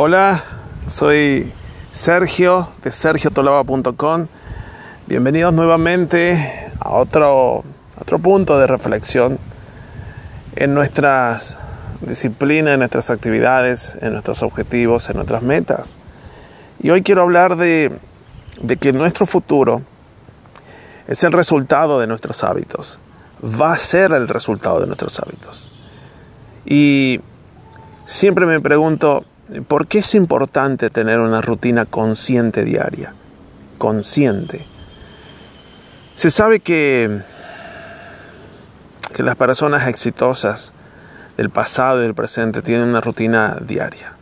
[0.00, 0.44] Hola,
[0.86, 1.52] soy
[1.90, 4.28] Sergio de sergiotolava.com.
[5.08, 7.64] Bienvenidos nuevamente a otro,
[8.00, 9.40] otro punto de reflexión
[10.54, 11.58] en nuestras
[12.00, 15.98] disciplinas, en nuestras actividades, en nuestros objetivos, en nuestras metas.
[16.78, 17.90] Y hoy quiero hablar de,
[18.62, 19.82] de que nuestro futuro
[21.08, 23.00] es el resultado de nuestros hábitos.
[23.42, 25.68] Va a ser el resultado de nuestros hábitos.
[26.64, 27.20] Y
[28.06, 29.24] siempre me pregunto,
[29.66, 33.14] ¿por qué es importante tener una rutina consciente diaria?
[33.78, 34.66] Consciente.
[36.14, 37.22] Se sabe que,
[39.14, 40.72] que las personas exitosas
[41.36, 44.14] del pasado y del presente tienen una rutina diaria.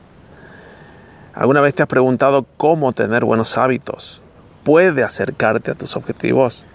[1.35, 4.23] ¿Alguna vez te has preguntado cómo tener buenos hábitos?
[4.65, 6.67] ¿Puede acercarte a tus objetivos?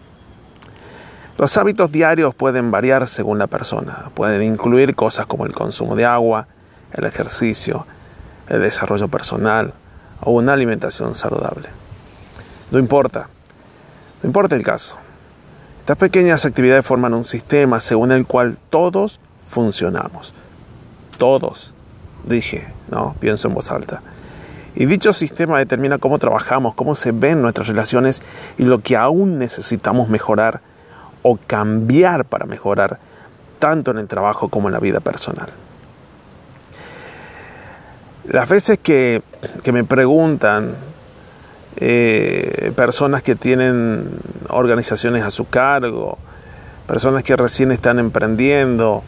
[1.38, 4.12] Los hábitos diarios pueden variar según la persona.
[4.14, 6.48] Pueden incluir cosas como el consumo de agua,
[6.94, 7.86] el ejercicio,
[8.50, 9.74] el desarrollo personal
[10.22, 11.70] o una alimentación saludable.
[12.72, 13.28] No importa,
[14.24, 14.96] no importa el caso.
[15.82, 20.34] Estas pequeñas actividades forman un sistema según el cual todos funcionamos.
[21.18, 21.74] Todos,
[22.24, 24.02] dije, no, pienso en voz alta.
[24.76, 28.22] Y dicho sistema determina cómo trabajamos, cómo se ven nuestras relaciones
[28.58, 30.62] y lo que aún necesitamos mejorar
[31.24, 33.00] o cambiar para mejorar
[33.60, 35.50] tanto en el trabajo como en la vida personal.
[38.26, 39.24] Las veces que,
[39.66, 40.76] me preguntan
[41.78, 44.20] eh, personas que tienen
[44.50, 46.20] organizaciones a su cargo,
[46.86, 49.04] personas que recién están emprendiendo,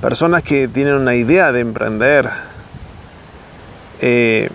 [0.00, 2.30] personas que tienen una idea de emprender,
[4.00, 4.48] eh,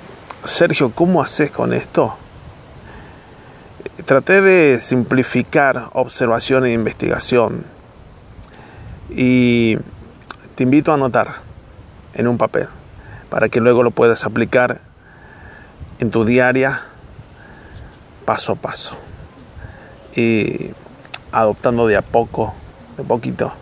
[0.43, 2.15] Sergio, ¿cómo haces con esto?
[4.05, 7.63] Traté de simplificar observación e investigación
[9.11, 9.77] y
[10.55, 11.35] te invito a anotar
[12.15, 12.67] en un papel
[13.31, 14.81] para que luego lo puedas aplicar
[15.99, 16.81] en tu diaria
[18.25, 18.99] paso a paso
[20.13, 20.71] y
[21.31, 22.53] adoptando de a poco,
[22.97, 23.53] de poquito,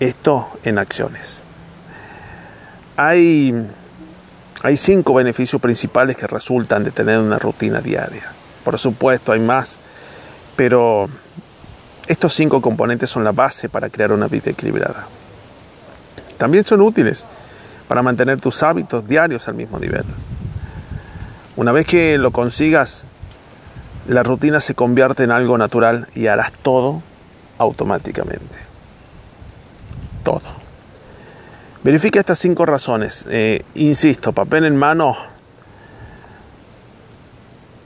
[0.00, 1.42] esto en acciones.
[2.96, 3.54] Hay
[4.62, 8.32] hay cinco beneficios principales que resultan de tener una rutina diaria.
[8.64, 9.78] Por supuesto, hay más,
[10.56, 11.10] pero
[12.06, 15.06] estos cinco componentes son la base para crear una vida equilibrada.
[16.38, 17.26] También son útiles
[17.88, 20.04] para mantener tus hábitos diarios al mismo nivel.
[21.56, 23.04] Una vez que lo consigas,
[24.06, 27.02] la rutina se convierte en algo natural y harás todo
[27.58, 28.56] automáticamente.
[30.22, 30.40] Todo.
[31.82, 33.26] Verifica estas cinco razones.
[33.28, 35.16] Eh, insisto, papel en mano.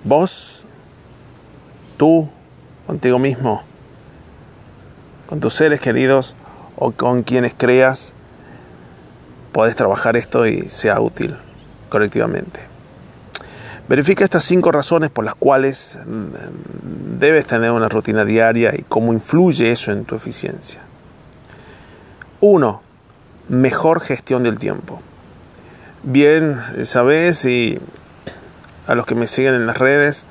[0.04, 0.64] Vos,
[1.96, 2.28] tú,
[2.86, 3.62] contigo mismo,
[5.28, 6.34] con tus seres queridos
[6.76, 8.12] o con quienes creas,
[9.52, 11.36] podés trabajar esto y sea útil
[11.88, 12.60] colectivamente.
[13.88, 19.12] Verifica estas cinco razones por las cuales mm, debes tener una rutina diaria y cómo
[19.12, 20.80] influye eso en tu eficiencia.
[22.40, 22.82] Uno,
[23.48, 25.00] mejor gestión del tiempo.
[26.02, 27.78] Bien, sabes, y
[28.86, 30.26] a los que me siguen en las redes,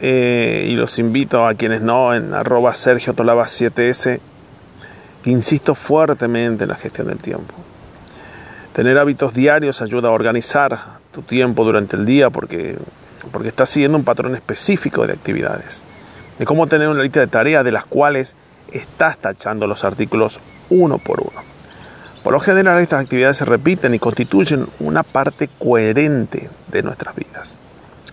[0.00, 4.20] eh, y los invito a quienes no, en arroba Sergio Tolaba 7S,
[5.22, 7.54] que insisto fuertemente en la gestión del tiempo.
[8.74, 10.78] Tener hábitos diarios ayuda a organizar
[11.12, 12.78] tu tiempo durante el día porque,
[13.30, 15.82] porque estás siguiendo un patrón específico de actividades.
[16.38, 18.34] De cómo tener una lista de tareas de las cuales
[18.72, 20.40] estás tachando los artículos
[20.70, 21.42] uno por uno.
[22.22, 27.56] Por lo general estas actividades se repiten y constituyen una parte coherente de nuestras vidas.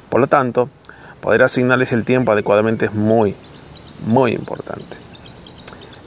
[0.09, 0.70] Por lo tanto,
[1.22, 3.34] poder asignarles el tiempo adecuadamente es muy,
[4.06, 4.97] muy importante.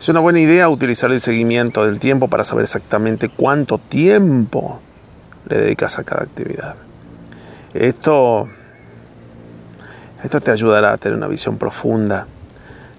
[0.02, 4.80] Es una buena idea utilizar el seguimiento del tiempo para saber exactamente cuánto tiempo
[5.48, 6.74] le dedicas a cada actividad.
[7.72, 8.48] Esto,
[10.24, 12.26] esto te ayudará a tener una visión profunda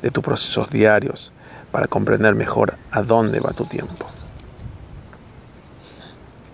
[0.01, 1.33] de tus procesos diarios
[1.73, 4.07] para comprender mejor a dónde va tu tiempo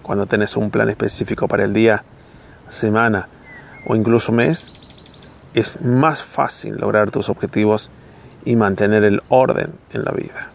[0.02, 2.04] cuando tenés un plan específico para el día,
[2.68, 3.28] semana
[3.86, 4.66] o incluso mes,
[5.54, 7.92] es más fácil lograr tus objetivos
[8.46, 10.50] y mantener el orden en la vida.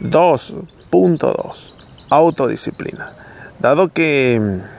[0.00, 1.74] 2.2.
[2.10, 3.12] Autodisciplina.
[3.58, 4.74] Dado que mm,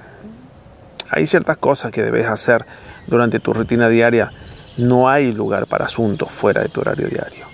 [1.09, 2.65] hay ciertas cosas que debes hacer
[3.07, 4.31] durante tu rutina diaria,
[4.77, 7.45] no hay lugar para asuntos fuera de tu horario diario.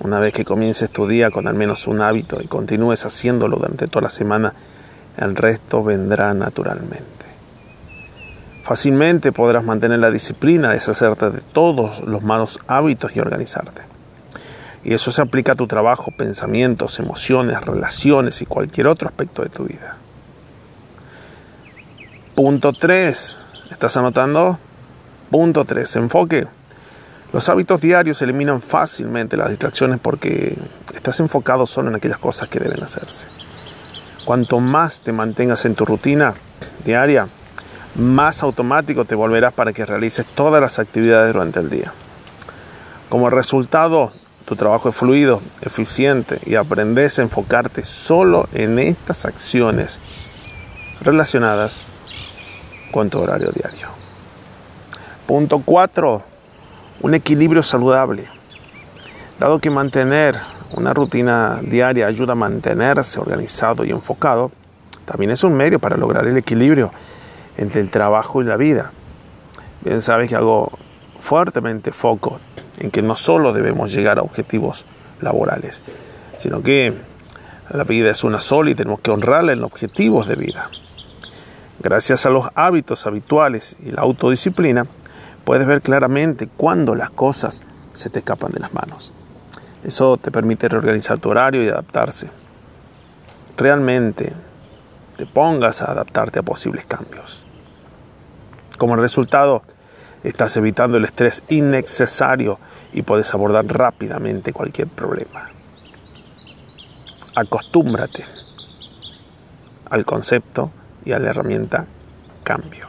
[0.00, 3.86] Una vez que comiences tu día con al menos un hábito y continúes haciéndolo durante
[3.86, 4.54] toda la semana,
[5.16, 7.29] el resto vendrá naturalmente.
[8.62, 13.82] Fácilmente podrás mantener la disciplina, deshacerte de todos los malos hábitos y organizarte.
[14.84, 19.48] Y eso se aplica a tu trabajo, pensamientos, emociones, relaciones y cualquier otro aspecto de
[19.48, 19.96] tu vida.
[22.34, 23.36] Punto 3.
[23.70, 24.58] ¿Estás anotando?
[25.30, 25.96] Punto 3.
[25.96, 26.46] Enfoque.
[27.32, 30.56] Los hábitos diarios eliminan fácilmente las distracciones porque
[30.94, 33.26] estás enfocado solo en aquellas cosas que deben hacerse.
[34.24, 36.34] Cuanto más te mantengas en tu rutina
[36.84, 37.28] diaria,
[37.94, 41.92] más automático te volverás para que realices todas las actividades durante el día.
[43.08, 44.12] Como resultado,
[44.44, 50.00] tu trabajo es fluido, eficiente y aprendes a enfocarte solo en estas acciones
[51.00, 51.80] relacionadas
[52.92, 53.88] con tu horario diario.
[55.26, 56.30] Punto 4
[57.02, 58.26] un equilibrio saludable.
[59.38, 60.38] Dado que mantener
[60.72, 64.50] una rutina diaria ayuda a mantenerse organizado y enfocado,
[65.06, 66.92] también es un medio para lograr el equilibrio
[67.56, 68.92] entre el trabajo y la vida.
[69.82, 70.70] Bien sabes que hago
[71.20, 72.40] fuertemente foco
[72.78, 74.86] en que no solo debemos llegar a objetivos
[75.20, 75.82] laborales,
[76.38, 76.94] sino que
[77.70, 80.70] la vida es una sola y tenemos que honrarla en objetivos de vida.
[81.82, 84.86] Gracias a los hábitos habituales y la autodisciplina,
[85.44, 87.62] puedes ver claramente cuándo las cosas
[87.92, 89.12] se te escapan de las manos.
[89.84, 92.30] Eso te permite reorganizar tu horario y adaptarse.
[93.56, 94.32] Realmente
[95.20, 97.46] te pongas a adaptarte a posibles cambios.
[98.78, 99.62] Como resultado,
[100.24, 102.58] estás evitando el estrés innecesario
[102.94, 105.50] y puedes abordar rápidamente cualquier problema.
[107.34, 108.24] Acostúmbrate
[109.90, 110.70] al concepto
[111.04, 111.84] y a la herramienta
[112.42, 112.88] cambio.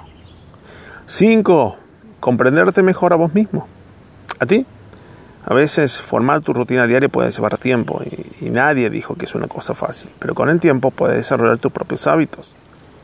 [1.08, 1.76] 5
[2.22, 3.68] comprenderte mejor a vos mismo,
[4.40, 4.66] a ti.
[5.44, 9.34] A veces formar tu rutina diaria puede llevar tiempo y, y, nadie dijo que es
[9.34, 12.54] una cosa fácil, pero con el tiempo puedes desarrollar tus propios hábitos,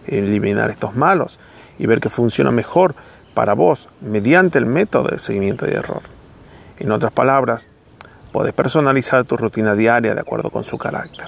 [0.05, 1.39] eliminar estos malos
[1.79, 2.93] y ver que funciona mejor
[3.33, 6.01] para vos mediante el método de seguimiento y error.
[6.79, 7.69] En otras palabras,
[8.31, 11.27] puedes personalizar tu rutina diaria de acuerdo con su carácter,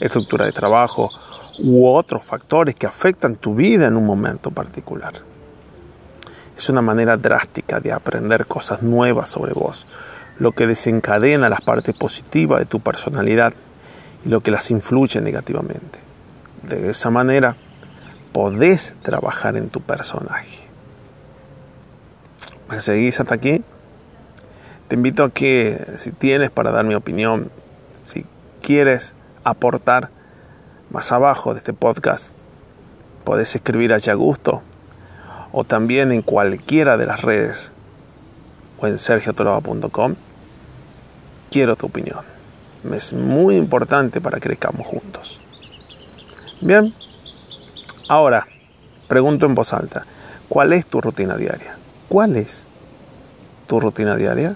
[0.00, 1.10] estructura de trabajo
[1.58, 5.14] u otros factores que afectan tu vida en un momento particular.
[6.56, 9.86] Es una manera drástica de aprender cosas nuevas sobre vos,
[10.38, 13.54] lo que desencadena las partes positivas de tu personalidad
[14.24, 15.98] y lo que las influye negativamente.
[16.62, 17.56] De esa manera
[18.32, 20.58] podés trabajar en tu personaje.
[22.68, 23.62] ¿Me seguís hasta aquí?
[24.88, 27.50] Te invito a que si tienes para dar mi opinión,
[28.04, 28.24] si
[28.62, 30.10] quieres aportar
[30.90, 32.32] más abajo de este podcast,
[33.24, 34.62] podés escribir allá a gusto
[35.52, 37.72] o también en cualquiera de las redes
[38.78, 40.14] o en sergiotoroba.com,
[41.56, 42.20] quiero tu opinión.
[42.92, 45.40] Es muy importante para que crezcamos juntos.
[46.60, 46.92] Bien,
[48.08, 48.46] ahora
[49.08, 50.04] pregunto en voz alta,
[50.50, 51.78] ¿cuál es tu rutina diaria?
[52.10, 52.64] ¿Cuál es
[53.66, 54.54] tu rutina diaria?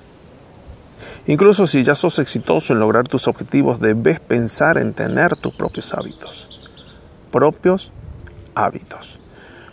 [1.27, 5.95] Incluso si ya sos exitoso en lograr tus objetivos, debes pensar en tener tus propios
[5.95, 6.61] hábitos.
[7.33, 7.93] Propios
[8.55, 9.21] hábitos.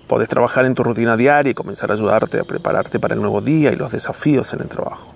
[0.07, 3.41] Podés trabajar en tu rutina diaria y comenzar a ayudarte a prepararte para el nuevo
[3.41, 5.13] día y los desafíos en el trabajo.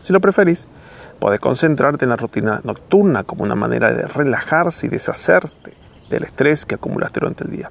[0.00, 0.66] Si lo preferís,
[1.18, 5.74] podés concentrarte en la rutina nocturna como una manera de relajarse y deshacerte
[6.10, 7.70] del estrés que acumulaste durante el día.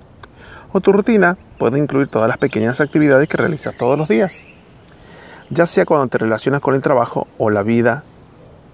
[0.72, 4.42] O tu rutina puede incluir todas las pequeñas actividades que realizas todos los días,
[5.50, 8.04] ya sea cuando te relacionas con el trabajo o la vida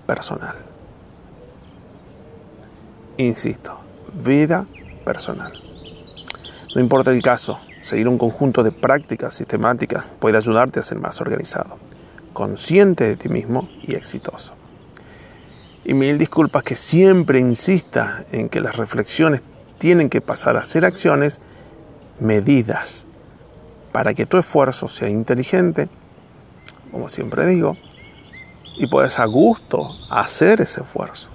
[0.07, 0.55] personal.
[3.17, 3.79] Insisto,
[4.13, 4.65] vida
[5.05, 5.53] personal.
[6.73, 11.19] No importa el caso, seguir un conjunto de prácticas sistemáticas puede ayudarte a ser más
[11.21, 11.77] organizado,
[12.33, 14.53] consciente de ti mismo y exitoso.
[15.83, 19.41] Y mil disculpas que siempre insista en que las reflexiones
[19.79, 21.41] tienen que pasar a ser acciones
[22.19, 23.07] medidas
[23.91, 25.89] para que tu esfuerzo sea inteligente,
[26.91, 27.77] como siempre digo,
[28.77, 31.29] y puedas a gusto hacer ese esfuerzo.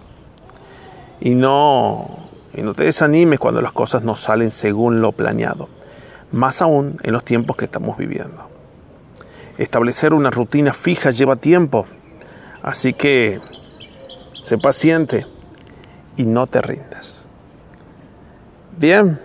[1.21, 2.27] Y no
[2.57, 5.69] y no te desanimes cuando las cosas no salen según lo planeado,
[6.33, 8.49] más aún en los tiempos que estamos viviendo.
[9.59, 11.87] Establecer una rutina fija lleva tiempo,
[12.63, 13.41] así que
[14.47, 15.27] sé paciente
[16.17, 17.27] y no te rindas.
[18.79, 19.19] Bien,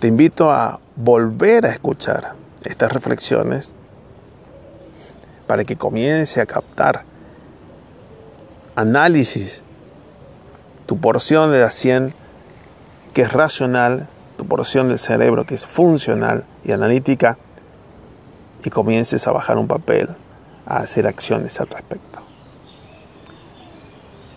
[0.00, 3.74] te invito a volver a escuchar estas reflexiones
[5.46, 7.02] para que comience a captar
[8.74, 9.62] análisis,
[10.86, 12.14] tu porción de las 100
[13.12, 17.36] que es racional, tu porción del cerebro que es funcional y analítica,
[18.64, 20.08] y comiences a bajar un papel,
[20.64, 22.13] a hacer acciones al respecto.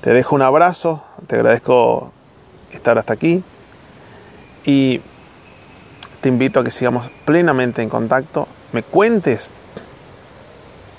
[0.01, 2.12] Te dejo un abrazo, te agradezco
[2.72, 3.44] estar hasta aquí
[4.63, 5.01] y
[6.22, 9.51] te invito a que sigamos plenamente en contacto, me cuentes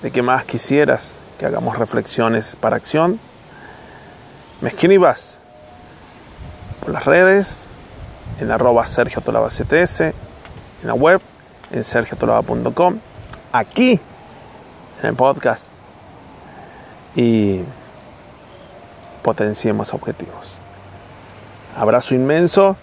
[0.02, 3.20] de qué más quisieras que hagamos reflexiones para acción,
[4.60, 5.38] me escribas
[6.80, 7.64] por las redes,
[8.40, 10.12] en arroba Sergio Tolaba en
[10.82, 11.20] la web,
[11.72, 12.98] en sergiotolaba.com,
[13.52, 14.00] aquí
[15.02, 15.68] en el podcast.
[17.16, 17.60] Y
[19.28, 20.58] potenciemos objetivos.
[21.76, 22.78] Abrazo inmenso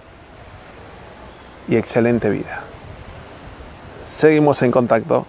[1.68, 2.60] y excelente vida.
[4.04, 5.26] Seguimos en contacto